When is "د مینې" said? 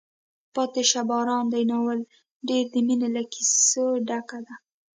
2.73-3.09